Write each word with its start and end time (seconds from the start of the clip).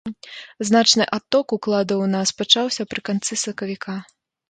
Значны 0.69 1.03
адток 1.17 1.55
укладаў 1.59 1.97
у 2.07 2.09
нас 2.17 2.35
пачаўся 2.43 2.91
пры 2.95 3.01
канцы 3.11 3.33
сакавіка. 3.47 4.01